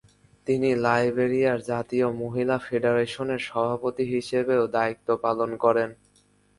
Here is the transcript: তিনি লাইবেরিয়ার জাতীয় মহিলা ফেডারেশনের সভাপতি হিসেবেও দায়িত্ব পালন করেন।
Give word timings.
তিনি 0.47 0.69
লাইবেরিয়ার 0.77 1.59
জাতীয় 1.61 2.07
মহিলা 2.21 2.57
ফেডারেশনের 2.59 3.41
সভাপতি 3.49 4.03
হিসেবেও 4.13 4.63
দায়িত্ব 4.67 5.07
পালন 5.17 5.49
করেন। 5.57 5.89